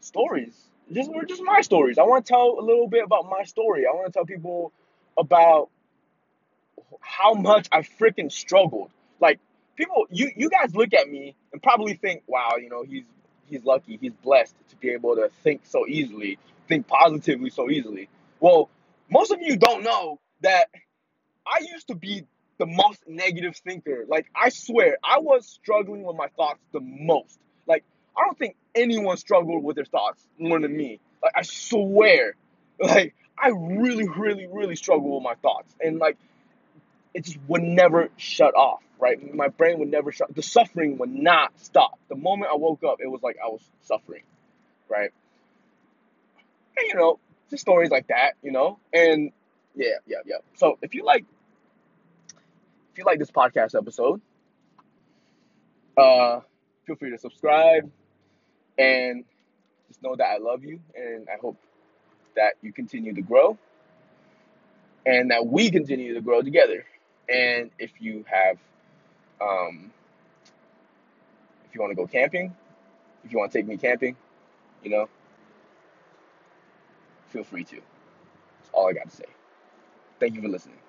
stories 0.00 0.54
just 0.92 1.12
were 1.12 1.24
just 1.24 1.42
my 1.42 1.60
stories. 1.60 1.98
I 1.98 2.02
want 2.02 2.26
to 2.26 2.32
tell 2.32 2.58
a 2.58 2.62
little 2.62 2.88
bit 2.88 3.04
about 3.04 3.28
my 3.28 3.44
story. 3.44 3.86
I 3.86 3.94
want 3.94 4.06
to 4.06 4.12
tell 4.12 4.24
people 4.24 4.72
about 5.18 5.70
how 7.00 7.34
much 7.34 7.68
I 7.72 7.80
freaking 7.80 8.30
struggled. 8.30 8.90
Like 9.20 9.38
people, 9.76 10.06
you 10.10 10.30
you 10.36 10.50
guys 10.50 10.74
look 10.74 10.92
at 10.94 11.08
me 11.08 11.34
and 11.52 11.62
probably 11.62 11.94
think, 11.94 12.22
wow, 12.26 12.52
you 12.60 12.68
know, 12.68 12.82
he's 12.82 13.04
he's 13.46 13.64
lucky, 13.64 13.98
he's 14.00 14.12
blessed 14.12 14.54
to 14.70 14.76
be 14.76 14.90
able 14.90 15.16
to 15.16 15.30
think 15.42 15.62
so 15.64 15.86
easily, 15.86 16.38
think 16.68 16.86
positively 16.86 17.50
so 17.50 17.70
easily. 17.70 18.08
Well, 18.40 18.68
most 19.10 19.30
of 19.32 19.40
you 19.40 19.56
don't 19.56 19.82
know 19.84 20.18
that 20.42 20.68
I 21.46 21.60
used 21.70 21.88
to 21.88 21.94
be 21.94 22.26
the 22.62 22.66
most 22.66 23.02
negative 23.08 23.56
thinker. 23.56 24.04
Like 24.06 24.30
I 24.36 24.48
swear, 24.50 24.96
I 25.02 25.18
was 25.18 25.48
struggling 25.48 26.04
with 26.04 26.14
my 26.16 26.28
thoughts 26.36 26.60
the 26.72 26.78
most. 26.78 27.40
Like 27.66 27.82
I 28.16 28.20
don't 28.24 28.38
think 28.38 28.54
anyone 28.72 29.16
struggled 29.16 29.64
with 29.64 29.74
their 29.74 29.84
thoughts 29.84 30.24
more 30.38 30.60
than 30.60 30.76
me. 30.76 31.00
Like 31.20 31.32
I 31.34 31.42
swear, 31.42 32.36
like 32.78 33.16
I 33.36 33.48
really, 33.48 34.08
really, 34.08 34.46
really 34.46 34.76
struggle 34.76 35.16
with 35.16 35.24
my 35.24 35.34
thoughts, 35.34 35.74
and 35.84 35.98
like 35.98 36.16
it 37.14 37.24
just 37.24 37.38
would 37.48 37.64
never 37.64 38.10
shut 38.16 38.54
off. 38.54 38.80
Right, 39.00 39.34
my 39.34 39.48
brain 39.48 39.80
would 39.80 39.90
never 39.90 40.12
shut. 40.12 40.32
The 40.32 40.42
suffering 40.42 40.98
would 40.98 41.12
not 41.12 41.58
stop. 41.58 41.98
The 42.08 42.14
moment 42.14 42.52
I 42.52 42.56
woke 42.56 42.84
up, 42.84 42.98
it 43.00 43.08
was 43.08 43.24
like 43.24 43.38
I 43.44 43.48
was 43.48 43.60
suffering. 43.80 44.22
Right, 44.88 45.10
and 46.76 46.88
you 46.88 46.94
know, 46.94 47.18
just 47.50 47.62
stories 47.62 47.90
like 47.90 48.06
that. 48.06 48.34
You 48.40 48.52
know, 48.52 48.78
and 48.92 49.32
yeah, 49.74 49.96
yeah, 50.06 50.18
yeah. 50.24 50.36
So 50.54 50.78
if 50.80 50.94
you 50.94 51.04
like, 51.04 51.24
if 52.92 52.98
you 52.98 53.04
like 53.04 53.18
this 53.18 53.30
podcast 53.30 53.74
episode, 53.74 54.20
uh, 55.96 56.40
feel 56.86 56.96
free 56.96 57.10
to 57.10 57.18
subscribe 57.18 57.90
and 58.78 59.24
just 59.88 60.02
know 60.02 60.14
that 60.14 60.26
I 60.26 60.36
love 60.36 60.62
you 60.62 60.78
and 60.94 61.26
I 61.28 61.38
hope 61.40 61.56
that 62.36 62.54
you 62.60 62.72
continue 62.72 63.14
to 63.14 63.22
grow 63.22 63.56
and 65.06 65.30
that 65.30 65.46
we 65.46 65.70
continue 65.70 66.12
to 66.14 66.20
grow 66.20 66.42
together. 66.42 66.84
And 67.30 67.70
if 67.78 67.92
you 67.98 68.24
have, 68.28 68.58
um, 69.40 69.90
if 71.66 71.74
you 71.74 71.80
want 71.80 71.92
to 71.92 71.96
go 71.96 72.06
camping, 72.06 72.54
if 73.24 73.32
you 73.32 73.38
want 73.38 73.52
to 73.52 73.58
take 73.58 73.66
me 73.66 73.78
camping, 73.78 74.16
you 74.82 74.90
know, 74.90 75.08
feel 77.28 77.44
free 77.44 77.64
to. 77.64 77.76
That's 77.76 78.70
all 78.72 78.88
I 78.88 78.92
got 78.92 79.08
to 79.08 79.16
say. 79.16 79.24
Thank 80.20 80.34
you 80.34 80.42
for 80.42 80.48
listening. 80.48 80.81